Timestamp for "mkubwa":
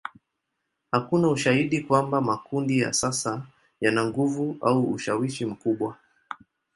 5.45-5.97